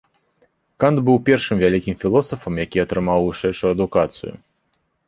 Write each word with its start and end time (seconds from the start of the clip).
Кант 0.83 0.97
быў 1.09 1.17
першым 1.27 1.61
вялікім 1.65 1.95
філосафам 2.05 2.53
які 2.65 2.83
атрымаў 2.87 3.19
вышэйшую 3.31 3.71
адукацыю. 3.79 4.33